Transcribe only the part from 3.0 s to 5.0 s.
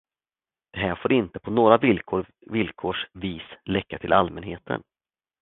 vis, läcka till allmänheten.